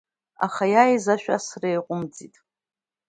[0.45, 2.35] Аха иааиз ашә асра иаҟәымҵит.